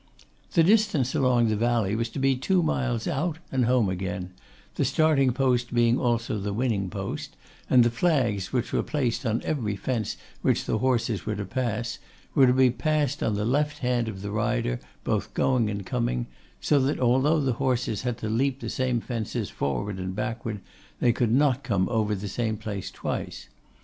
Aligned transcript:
The 0.53 0.63
distance 0.63 1.13
along 1.13 1.49
the 1.49 1.55
valley 1.55 1.95
was 1.95 2.09
to 2.09 2.17
be 2.17 2.35
two 2.35 2.63
miles 2.63 3.05
out, 3.07 3.37
and 3.51 3.65
home 3.65 3.87
again; 3.87 4.31
the 4.73 4.83
starting 4.83 5.31
post 5.31 5.75
being 5.75 5.99
also 5.99 6.39
the 6.39 6.55
winning 6.55 6.89
post, 6.89 7.35
and 7.69 7.83
the 7.83 7.91
flags, 7.91 8.51
which 8.51 8.73
were 8.73 8.81
placed 8.81 9.27
on 9.27 9.43
every 9.45 9.75
fence 9.75 10.17
which 10.41 10.65
the 10.65 10.79
horses 10.79 11.27
were 11.27 11.35
to 11.35 11.45
pass, 11.45 11.99
were 12.33 12.47
to 12.47 12.53
be 12.53 12.71
passed 12.71 13.21
on 13.21 13.35
the 13.35 13.45
left 13.45 13.77
hand 13.85 14.07
of 14.07 14.23
the 14.23 14.31
rider 14.31 14.79
both 15.03 15.35
going 15.35 15.69
and 15.69 15.85
coming; 15.85 16.25
so 16.59 16.79
that 16.79 16.99
although 16.99 17.39
the 17.39 17.53
horses 17.61 18.01
had 18.01 18.17
to 18.17 18.27
leap 18.27 18.59
the 18.59 18.71
same 18.71 19.01
fences 19.01 19.51
forward 19.51 19.99
and 19.99 20.15
backward, 20.15 20.61
they 20.99 21.13
could 21.13 21.31
not 21.31 21.61
come 21.63 21.87
over 21.89 22.15
the 22.15 22.27
same 22.27 22.57
place 22.57 22.89
twice. 22.89 23.49